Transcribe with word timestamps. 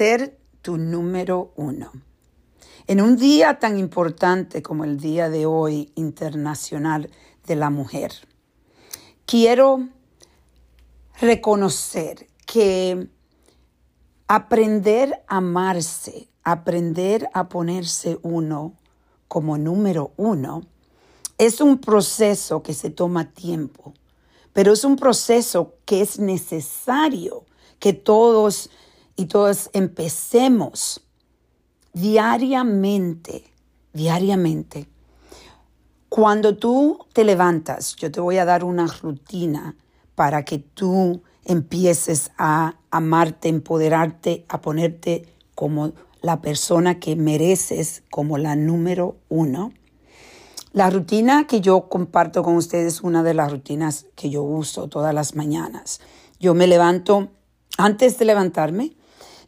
ser 0.00 0.40
tu 0.62 0.78
número 0.78 1.52
uno. 1.56 1.92
En 2.86 3.02
un 3.02 3.18
día 3.18 3.58
tan 3.58 3.78
importante 3.78 4.62
como 4.62 4.84
el 4.84 4.98
Día 4.98 5.28
de 5.28 5.44
hoy 5.44 5.92
Internacional 5.94 7.10
de 7.46 7.56
la 7.56 7.68
Mujer, 7.68 8.10
quiero 9.26 9.90
reconocer 11.20 12.28
que 12.46 13.08
aprender 14.26 15.22
a 15.28 15.36
amarse, 15.36 16.30
aprender 16.44 17.28
a 17.34 17.50
ponerse 17.50 18.18
uno 18.22 18.72
como 19.28 19.58
número 19.58 20.12
uno, 20.16 20.62
es 21.36 21.60
un 21.60 21.76
proceso 21.76 22.62
que 22.62 22.72
se 22.72 22.88
toma 22.88 23.32
tiempo, 23.32 23.92
pero 24.54 24.72
es 24.72 24.82
un 24.82 24.96
proceso 24.96 25.74
que 25.84 26.00
es 26.00 26.18
necesario 26.18 27.44
que 27.78 27.92
todos 27.92 28.70
y 29.20 29.26
todas 29.26 29.68
empecemos 29.74 31.02
diariamente, 31.92 33.52
diariamente. 33.92 34.88
Cuando 36.08 36.56
tú 36.56 37.00
te 37.12 37.24
levantas, 37.24 37.96
yo 37.96 38.10
te 38.10 38.18
voy 38.18 38.38
a 38.38 38.46
dar 38.46 38.64
una 38.64 38.86
rutina 38.86 39.76
para 40.14 40.42
que 40.46 40.58
tú 40.58 41.22
empieces 41.44 42.30
a 42.38 42.76
amarte, 42.90 43.50
empoderarte, 43.50 44.46
a 44.48 44.62
ponerte 44.62 45.28
como 45.54 45.92
la 46.22 46.40
persona 46.40 46.98
que 46.98 47.14
mereces, 47.14 48.02
como 48.10 48.38
la 48.38 48.56
número 48.56 49.18
uno. 49.28 49.74
La 50.72 50.88
rutina 50.88 51.46
que 51.46 51.60
yo 51.60 51.90
comparto 51.90 52.42
con 52.42 52.56
ustedes 52.56 52.94
es 52.94 53.00
una 53.02 53.22
de 53.22 53.34
las 53.34 53.52
rutinas 53.52 54.06
que 54.16 54.30
yo 54.30 54.42
uso 54.42 54.88
todas 54.88 55.12
las 55.12 55.34
mañanas. 55.34 56.00
Yo 56.38 56.54
me 56.54 56.66
levanto, 56.66 57.28
antes 57.76 58.18
de 58.18 58.24
levantarme, 58.24 58.96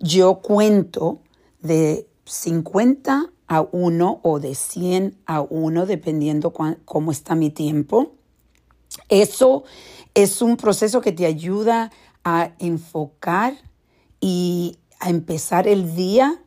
yo 0.00 0.40
cuento 0.40 1.20
de 1.60 2.08
50 2.24 3.30
a 3.46 3.60
1 3.60 4.20
o 4.22 4.40
de 4.40 4.54
100 4.54 5.18
a 5.26 5.42
1, 5.42 5.86
dependiendo 5.86 6.52
cómo 6.52 7.12
está 7.12 7.34
mi 7.34 7.50
tiempo. 7.50 8.12
Eso 9.08 9.64
es 10.14 10.42
un 10.42 10.56
proceso 10.56 11.00
que 11.00 11.12
te 11.12 11.26
ayuda 11.26 11.92
a 12.24 12.52
enfocar 12.58 13.54
y 14.20 14.78
a 14.98 15.10
empezar 15.10 15.68
el 15.68 15.94
día 15.94 16.40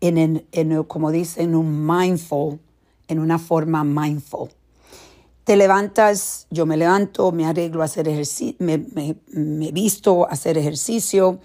en, 0.00 0.46
en, 0.52 0.84
como 0.84 1.10
dicen, 1.10 1.54
un 1.54 1.86
mindful, 1.86 2.60
en 3.08 3.18
una 3.18 3.38
forma 3.38 3.84
mindful. 3.84 4.50
Te 5.44 5.56
levantas, 5.56 6.46
yo 6.50 6.66
me 6.66 6.76
levanto, 6.76 7.32
me 7.32 7.46
arreglo 7.46 7.82
a 7.82 7.86
hacer 7.86 8.06
ejercicio, 8.08 8.56
me, 8.58 8.78
me, 8.78 9.16
me 9.32 9.72
visto 9.72 10.26
a 10.28 10.32
hacer 10.32 10.58
ejercicio, 10.58 11.40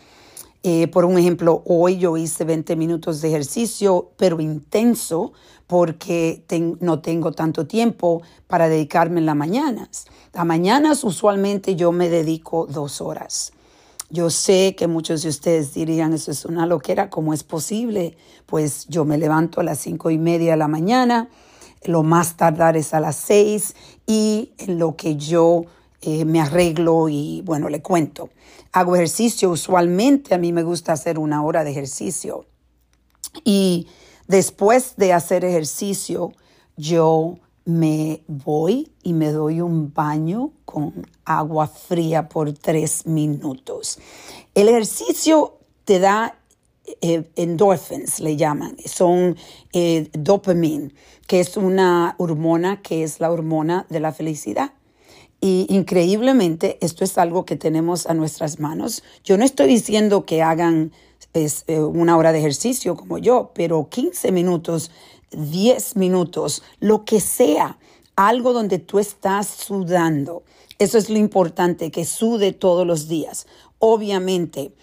eh, 0.64 0.88
por 0.88 1.03
un 1.03 1.17
ejemplo, 1.17 1.61
hoy 1.66 1.97
yo 1.97 2.16
hice 2.16 2.45
20 2.45 2.78
minutos 2.78 3.19
de 3.19 3.28
ejercicio, 3.28 4.11
pero 4.16 4.39
intenso, 4.39 5.33
porque 5.67 6.44
no 6.80 7.02
tengo 7.02 7.33
tanto 7.33 7.67
tiempo 7.67 8.22
para 8.47 8.69
dedicarme 8.69 9.19
en 9.19 9.25
las 9.25 9.36
mañanas. 9.36 10.06
Las 10.31 10.45
mañanas 10.45 11.03
usualmente 11.03 11.75
yo 11.75 11.91
me 11.91 12.08
dedico 12.08 12.66
dos 12.66 13.02
horas. 13.02 13.52
Yo 14.09 14.30
sé 14.30 14.75
que 14.78 14.88
muchos 14.88 15.23
de 15.23 15.30
ustedes 15.30 15.73
dirían, 15.73 16.14
eso 16.14 16.31
es 16.31 16.45
una 16.45 16.66
loquera, 16.66 17.09
¿cómo 17.09 17.34
es 17.34 17.44
posible? 17.44 18.16
Pues 18.45 18.86
yo 18.88 19.03
me 19.03 19.17
levanto 19.17 19.59
a 19.59 19.64
las 19.64 19.80
cinco 19.80 20.11
y 20.11 20.17
media 20.17 20.52
de 20.52 20.58
la 20.58 20.67
mañana, 20.67 21.30
lo 21.84 22.03
más 22.03 22.38
tardar 22.38 22.78
es 22.78 22.94
a 22.94 23.02
las 23.02 23.16
seis 23.17 23.75
y 24.06 24.52
en 24.59 24.80
lo 24.80 24.95
que 24.95 25.17
yo 25.17 25.66
eh, 26.06 26.26
me 26.26 26.42
arreglo 26.42 27.09
y 27.09 27.42
bueno, 27.46 27.70
le 27.70 27.82
cuento. 27.82 28.30
Hago 28.72 28.96
ejercicio, 28.96 29.50
usualmente 29.50 30.36
a 30.36 30.38
mí 30.38 30.52
me 30.52 30.64
gusta 30.64 30.94
hacer 30.94 31.18
una 31.18 31.44
hora 31.44 31.64
de 31.64 31.72
ejercicio. 31.72 32.46
Y 33.44 33.88
después 34.28 34.96
de 34.98 35.14
hacer 35.14 35.46
ejercicio, 35.46 36.34
yo 36.76 37.38
me 37.66 38.24
voy 38.28 38.92
y 39.03 39.14
me 39.14 39.31
doy 39.31 39.62
un 39.62 39.94
baño 39.94 40.52
con 40.66 41.08
agua 41.24 41.68
fría 41.68 42.28
por 42.28 42.52
tres 42.53 43.06
minutos. 43.06 44.00
El 44.53 44.68
ejercicio 44.68 45.59
te 45.85 46.00
da 46.00 46.38
eh, 47.02 47.24
le 48.20 48.35
llaman, 48.35 48.75
son 48.85 49.38
eh, 49.72 50.09
dopamine, 50.14 50.91
que 51.28 51.40
es 51.40 51.56
una 51.56 52.16
hormona 52.18 52.81
que 52.81 53.03
es 53.03 53.20
la 53.20 53.31
hormona 53.31 53.85
de 53.90 54.00
la 54.00 54.12
felicidad. 54.12 54.74
Y 55.44 55.66
increíblemente, 55.68 56.78
esto 56.80 57.04
es 57.04 57.18
algo 57.18 57.44
que 57.44 57.58
tenemos 57.58 58.08
a 58.08 58.14
nuestras 58.14 58.62
manos. 58.62 59.04
Yo 59.26 59.38
no 59.38 59.44
estoy 59.44 59.68
diciendo 59.68 60.26
que 60.26 60.42
hagan 60.42 60.94
pues, 61.34 61.66
eh, 61.68 61.81
una 61.81 62.16
hora 62.16 62.31
de 62.31 62.40
ejercicio 62.40 62.96
como 62.96 63.18
yo, 63.18 63.52
pero 63.53 63.90
15 63.90 64.32
minutos, 64.32 64.90
10 65.32 65.98
minutos, 65.98 66.64
lo 66.80 67.03
que 67.03 67.20
sea, 67.20 67.78
algo 68.16 68.53
donde 68.53 68.80
tú 68.80 69.00
estás 69.00 69.48
sudando. 69.48 70.44
Eso 70.80 70.98
es 70.98 71.09
lo 71.09 71.18
importante, 71.18 71.92
que 71.92 72.06
sude 72.06 72.53
todos 72.53 72.88
los 72.88 73.09
días. 73.09 73.46
Obviamente, 73.80 74.74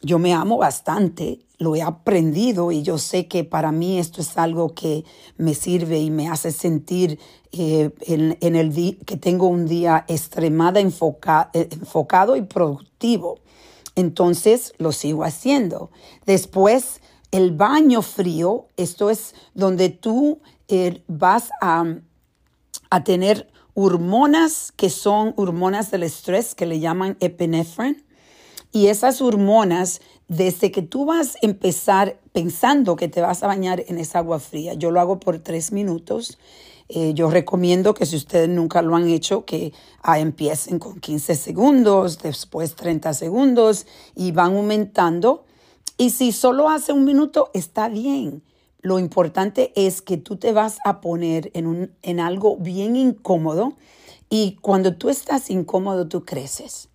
yo 0.00 0.18
me 0.18 0.32
amo 0.32 0.56
bastante, 0.56 1.40
lo 1.58 1.74
he 1.74 1.82
aprendido 1.82 2.70
y 2.72 2.82
yo 2.82 2.98
sé 2.98 3.28
que 3.28 3.44
para 3.44 3.72
mí 3.72 3.98
esto 3.98 4.20
es 4.20 4.36
algo 4.36 4.74
que 4.74 5.04
me 5.36 5.54
sirve 5.54 5.98
y 5.98 6.10
me 6.10 6.28
hace 6.28 6.52
sentir 6.52 7.18
eh, 7.52 7.90
en, 8.00 8.56
el 8.56 8.98
que 9.06 9.16
tengo 9.16 9.46
un 9.46 9.66
día 9.66 10.04
extremadamente 10.08 10.98
eh, 11.54 11.68
enfocado 11.72 12.36
y 12.36 12.42
productivo. 12.42 13.38
Entonces 13.94 14.74
lo 14.76 14.92
sigo 14.92 15.24
haciendo. 15.24 15.90
Después, 16.26 17.00
el 17.30 17.52
baño 17.52 18.02
frío, 18.02 18.66
esto 18.76 19.08
es 19.08 19.34
donde 19.54 19.88
tú 19.88 20.40
eh, 20.68 21.02
vas 21.08 21.48
a, 21.62 21.84
a 22.90 23.04
tener 23.04 23.48
hormonas 23.72 24.72
que 24.76 24.90
son 24.90 25.32
hormonas 25.36 25.90
del 25.90 26.02
estrés 26.02 26.54
que 26.54 26.66
le 26.66 26.80
llaman 26.80 27.16
epinefrine 27.20 28.05
y 28.76 28.88
esas 28.88 29.22
hormonas, 29.22 30.02
desde 30.28 30.70
que 30.70 30.82
tú 30.82 31.06
vas 31.06 31.36
a 31.36 31.38
empezar 31.40 32.20
pensando 32.34 32.94
que 32.94 33.08
te 33.08 33.22
vas 33.22 33.42
a 33.42 33.46
bañar 33.46 33.82
en 33.88 33.96
esa 33.96 34.18
agua 34.18 34.38
fría, 34.38 34.74
yo 34.74 34.90
lo 34.90 35.00
hago 35.00 35.18
por 35.18 35.38
tres 35.38 35.72
minutos. 35.72 36.36
Eh, 36.90 37.14
yo 37.14 37.30
recomiendo 37.30 37.94
que 37.94 38.04
si 38.04 38.16
ustedes 38.16 38.50
nunca 38.50 38.82
lo 38.82 38.94
han 38.94 39.08
hecho, 39.08 39.46
que 39.46 39.72
ah, 40.02 40.18
empiecen 40.18 40.78
con 40.78 41.00
15 41.00 41.36
segundos, 41.36 42.18
después 42.18 42.74
30 42.74 43.14
segundos 43.14 43.86
y 44.14 44.32
van 44.32 44.54
aumentando. 44.54 45.46
Y 45.96 46.10
si 46.10 46.30
solo 46.30 46.68
hace 46.68 46.92
un 46.92 47.06
minuto, 47.06 47.50
está 47.54 47.88
bien. 47.88 48.42
Lo 48.82 48.98
importante 48.98 49.72
es 49.74 50.02
que 50.02 50.18
tú 50.18 50.36
te 50.36 50.52
vas 50.52 50.80
a 50.84 51.00
poner 51.00 51.50
en, 51.54 51.66
un, 51.66 51.92
en 52.02 52.20
algo 52.20 52.58
bien 52.58 52.94
incómodo 52.94 53.72
y 54.28 54.58
cuando 54.60 54.96
tú 54.96 55.08
estás 55.08 55.48
incómodo, 55.48 56.08
tú 56.08 56.26
creces. 56.26 56.90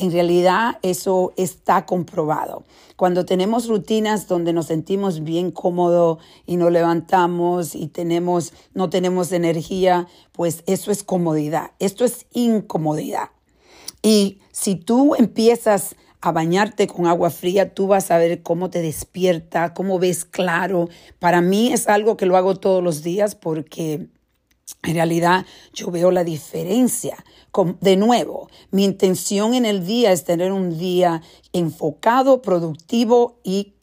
En 0.00 0.12
realidad 0.12 0.78
eso 0.82 1.32
está 1.36 1.84
comprobado. 1.84 2.64
Cuando 2.94 3.24
tenemos 3.24 3.66
rutinas 3.66 4.28
donde 4.28 4.52
nos 4.52 4.66
sentimos 4.66 5.24
bien 5.24 5.50
cómodos 5.50 6.18
y 6.46 6.56
nos 6.56 6.70
levantamos 6.70 7.74
y 7.74 7.88
tenemos, 7.88 8.52
no 8.74 8.90
tenemos 8.90 9.32
energía, 9.32 10.06
pues 10.30 10.62
eso 10.66 10.92
es 10.92 11.02
comodidad. 11.02 11.72
Esto 11.80 12.04
es 12.04 12.26
incomodidad. 12.32 13.30
Y 14.00 14.38
si 14.52 14.76
tú 14.76 15.16
empiezas 15.16 15.96
a 16.20 16.30
bañarte 16.30 16.86
con 16.86 17.06
agua 17.06 17.30
fría, 17.30 17.74
tú 17.74 17.88
vas 17.88 18.12
a 18.12 18.18
ver 18.18 18.44
cómo 18.44 18.70
te 18.70 18.80
despierta, 18.80 19.74
cómo 19.74 19.98
ves 19.98 20.24
claro. 20.24 20.88
Para 21.18 21.40
mí 21.40 21.72
es 21.72 21.88
algo 21.88 22.16
que 22.16 22.26
lo 22.26 22.36
hago 22.36 22.54
todos 22.54 22.84
los 22.84 23.02
días 23.02 23.34
porque 23.34 24.06
en 24.82 24.94
realidad 24.94 25.46
yo 25.72 25.90
veo 25.90 26.10
la 26.10 26.24
diferencia. 26.24 27.24
De 27.80 27.96
nuevo, 27.96 28.48
mi 28.70 28.84
intención 28.84 29.54
en 29.54 29.64
el 29.64 29.84
día 29.84 30.12
es 30.12 30.24
tener 30.24 30.52
un 30.52 30.78
día 30.78 31.22
enfocado, 31.52 32.40
productivo 32.40 33.38
y, 33.42 33.74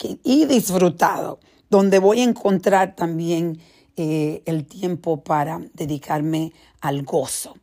disfrutado, 0.46 1.40
donde 1.68 1.98
voy 1.98 2.20
a 2.20 2.24
encontrar 2.24 2.96
también 2.96 3.60
eh, 3.96 4.42
el 4.46 4.64
tiempo 4.64 5.22
para 5.22 5.60
dedicarme 5.74 6.52
al 6.80 7.02
gozo. 7.02 7.54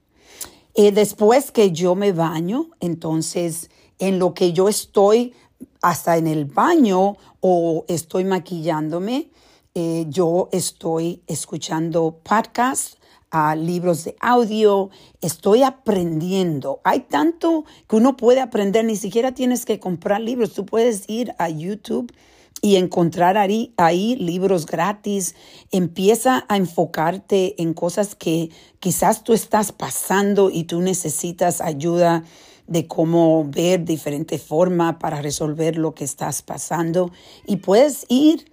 Eh, 0.75 0.91
después 0.91 1.51
que 1.51 1.71
yo 1.71 1.95
me 1.95 2.11
baño, 2.11 2.69
entonces 2.79 3.69
en 3.97 4.19
lo 4.19 4.33
que 4.33 4.53
yo 4.53 4.69
estoy 4.69 5.33
hasta 5.81 6.17
en 6.17 6.27
el 6.27 6.45
baño 6.45 7.17
o 7.39 7.85
estoy 7.87 8.23
maquillándome, 8.23 9.29
eh, 9.75 10.05
yo 10.09 10.49
estoy 10.51 11.21
escuchando 11.25 12.19
podcasts 12.23 12.97
a 13.33 13.55
libros 13.55 14.03
de 14.03 14.15
audio, 14.19 14.91
estoy 15.19 15.63
aprendiendo. 15.63 16.81
Hay 16.83 16.99
tanto 16.99 17.65
que 17.89 17.95
uno 17.95 18.15
puede 18.15 18.39
aprender, 18.39 18.85
ni 18.85 18.95
siquiera 18.95 19.33
tienes 19.33 19.65
que 19.65 19.79
comprar 19.79 20.21
libros, 20.21 20.53
tú 20.53 20.67
puedes 20.67 21.09
ir 21.09 21.33
a 21.39 21.49
YouTube 21.49 22.13
y 22.61 22.75
encontrar 22.75 23.39
ahí, 23.39 23.73
ahí, 23.75 24.15
libros 24.17 24.67
gratis. 24.67 25.33
Empieza 25.71 26.45
a 26.47 26.57
enfocarte 26.57 27.59
en 27.59 27.73
cosas 27.73 28.13
que 28.13 28.51
quizás 28.79 29.23
tú 29.23 29.33
estás 29.33 29.71
pasando 29.71 30.51
y 30.51 30.65
tú 30.65 30.79
necesitas 30.81 31.59
ayuda 31.59 32.23
de 32.67 32.87
cómo 32.87 33.45
ver 33.49 33.83
diferentes 33.83 34.43
formas 34.43 34.97
para 34.97 35.23
resolver 35.23 35.75
lo 35.75 35.95
que 35.95 36.03
estás 36.03 36.43
pasando. 36.43 37.11
Y 37.47 37.57
puedes 37.57 38.05
ir 38.09 38.45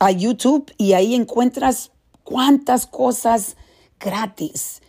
a 0.00 0.10
YouTube 0.10 0.72
y 0.78 0.94
ahí 0.94 1.14
encuentras 1.14 1.92
cuántas 2.24 2.86
cosas 2.86 3.56
gratis. 4.02 4.82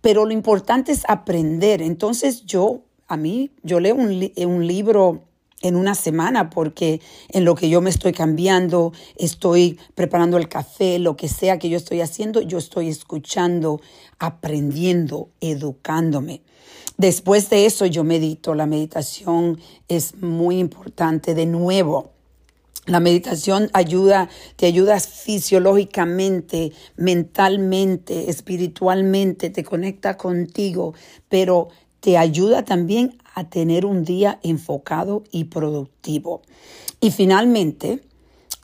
Pero 0.00 0.24
lo 0.24 0.32
importante 0.32 0.92
es 0.92 1.02
aprender. 1.08 1.82
Entonces 1.82 2.44
yo, 2.44 2.82
a 3.06 3.16
mí, 3.16 3.50
yo 3.62 3.80
leo 3.80 3.94
un, 3.94 4.30
un 4.36 4.66
libro 4.66 5.24
en 5.60 5.74
una 5.74 5.94
semana 5.94 6.50
porque 6.50 7.00
en 7.30 7.44
lo 7.44 7.54
que 7.54 7.68
yo 7.68 7.80
me 7.80 7.90
estoy 7.90 8.12
cambiando, 8.12 8.92
estoy 9.16 9.78
preparando 9.94 10.36
el 10.36 10.48
café, 10.48 10.98
lo 10.98 11.16
que 11.16 11.28
sea 11.28 11.58
que 11.58 11.68
yo 11.68 11.76
estoy 11.76 12.00
haciendo, 12.00 12.40
yo 12.40 12.58
estoy 12.58 12.88
escuchando, 12.88 13.80
aprendiendo, 14.18 15.30
educándome. 15.40 16.42
Después 16.96 17.48
de 17.48 17.66
eso 17.66 17.86
yo 17.86 18.02
medito. 18.04 18.54
La 18.54 18.66
meditación 18.66 19.60
es 19.88 20.16
muy 20.16 20.58
importante. 20.58 21.34
De 21.34 21.46
nuevo, 21.46 22.10
la 22.88 23.00
meditación 23.00 23.70
ayuda, 23.74 24.28
te 24.56 24.66
ayuda 24.66 24.98
fisiológicamente, 24.98 26.72
mentalmente, 26.96 28.30
espiritualmente, 28.30 29.50
te 29.50 29.62
conecta 29.62 30.16
contigo, 30.16 30.94
pero 31.28 31.68
te 32.00 32.16
ayuda 32.16 32.64
también 32.64 33.18
a 33.34 33.50
tener 33.50 33.84
un 33.84 34.04
día 34.04 34.40
enfocado 34.42 35.22
y 35.30 35.44
productivo. 35.44 36.42
Y 37.00 37.10
finalmente, 37.10 38.00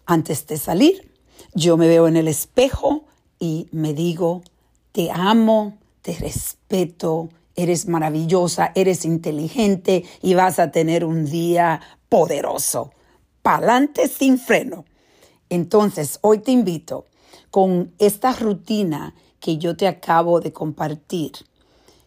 antes 0.06 0.46
de 0.46 0.56
salir, 0.56 1.12
yo 1.54 1.76
me 1.76 1.86
veo 1.86 2.08
en 2.08 2.16
el 2.16 2.28
espejo 2.28 3.04
y 3.38 3.68
me 3.72 3.92
digo, 3.92 4.42
te 4.92 5.10
amo, 5.12 5.76
te 6.00 6.14
respeto, 6.14 7.28
eres 7.56 7.86
maravillosa, 7.88 8.72
eres 8.74 9.04
inteligente 9.04 10.04
y 10.22 10.34
vas 10.34 10.58
a 10.58 10.70
tener 10.70 11.04
un 11.04 11.26
día 11.26 11.80
poderoso. 12.08 12.90
Pa'lante 13.44 14.08
sin 14.08 14.38
freno. 14.38 14.86
Entonces, 15.50 16.18
hoy 16.22 16.38
te 16.38 16.50
invito 16.50 17.04
con 17.50 17.92
esta 17.98 18.32
rutina 18.32 19.14
que 19.38 19.58
yo 19.58 19.76
te 19.76 19.86
acabo 19.86 20.40
de 20.40 20.50
compartir, 20.50 21.32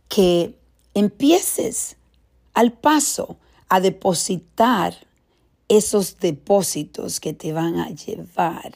que 0.10 0.57
empieces 0.95 1.98
al 2.56 2.74
paso 2.74 3.38
a 3.69 3.80
depositar 3.80 4.95
esos 5.68 6.18
depósitos 6.18 7.19
que 7.19 7.34
te 7.34 7.54
van 7.54 7.78
a 7.78 7.92
llevar 7.92 8.74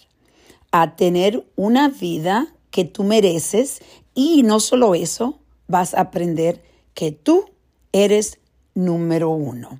a 0.69 0.95
tener 0.95 1.43
una 1.55 1.89
vida 1.89 2.53
que 2.69 2.85
tú 2.85 3.03
mereces 3.03 3.81
y 4.13 4.43
no 4.43 4.59
solo 4.59 4.93
eso, 4.93 5.39
vas 5.67 5.95
a 5.95 6.01
aprender 6.01 6.63
que 6.93 7.11
tú 7.11 7.45
eres 7.91 8.37
número 8.75 9.31
uno. 9.31 9.79